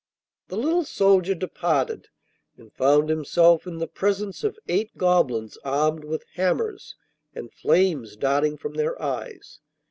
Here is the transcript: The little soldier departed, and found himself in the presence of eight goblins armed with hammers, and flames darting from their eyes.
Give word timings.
The 0.47 0.57
little 0.57 0.83
soldier 0.83 1.35
departed, 1.35 2.07
and 2.57 2.73
found 2.73 3.07
himself 3.07 3.67
in 3.67 3.77
the 3.77 3.85
presence 3.85 4.43
of 4.43 4.57
eight 4.67 4.97
goblins 4.97 5.59
armed 5.63 6.05
with 6.05 6.25
hammers, 6.33 6.95
and 7.35 7.53
flames 7.53 8.15
darting 8.15 8.57
from 8.57 8.73
their 8.73 8.99
eyes. 8.99 9.59